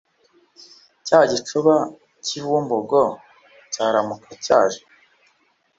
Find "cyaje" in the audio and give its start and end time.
4.45-4.81